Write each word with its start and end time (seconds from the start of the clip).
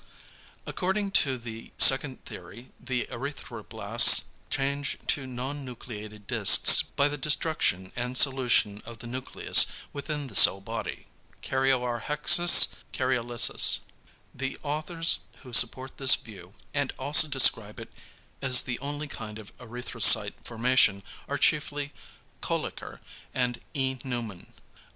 According 0.65 1.11
to 1.11 1.37
the 1.37 1.71
second 1.77 2.25
theory 2.25 2.71
the 2.79 3.05
erythroblasts 3.11 4.23
change 4.49 4.97
to 5.05 5.27
non 5.27 5.63
nucleated 5.63 6.25
discs 6.25 6.81
by 6.81 7.07
the 7.07 7.19
destruction 7.19 7.91
and 7.95 8.17
solution 8.17 8.81
of 8.83 8.97
the 8.97 9.05
nucleus 9.05 9.67
within 9.93 10.25
the 10.25 10.33
cell 10.33 10.59
body. 10.59 11.05
("Karyorrhexis," 11.43 12.69
"Karyolysis.") 12.91 13.81
The 14.33 14.57
authors 14.63 15.19
who 15.43 15.53
support 15.53 15.97
this 15.97 16.15
view 16.15 16.55
and 16.73 16.91
also 16.97 17.27
describe 17.27 17.79
it 17.79 17.91
as 18.41 18.63
the 18.63 18.79
only 18.79 19.07
kind 19.07 19.37
of 19.37 19.55
erythrocyte 19.59 20.33
formation 20.43 21.03
are 21.27 21.37
chiefly 21.37 21.93
Kölliker 22.41 23.01
and 23.35 23.61
E. 23.75 23.99
Neumann. 24.03 24.51